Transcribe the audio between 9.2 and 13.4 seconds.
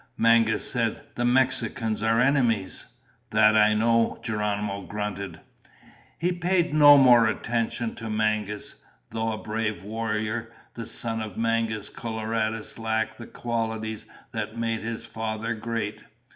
a brave warrior, the son of Mangus Coloradus lacked the